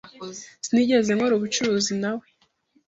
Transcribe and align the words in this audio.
Sinigeze 0.65 1.09
nkora 1.17 1.33
ubucuruzi 1.35 1.93
nawe. 2.01 2.25